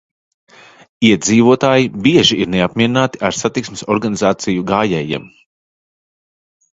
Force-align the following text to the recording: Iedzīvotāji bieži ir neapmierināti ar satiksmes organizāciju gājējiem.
Iedzīvotāji 1.09 1.91
bieži 2.07 2.37
ir 2.45 2.49
neapmierināti 2.53 3.21
ar 3.29 3.37
satiksmes 3.41 3.85
organizāciju 3.97 4.65
gājējiem. 4.73 5.29